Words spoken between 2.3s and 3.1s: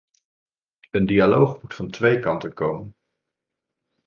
komen.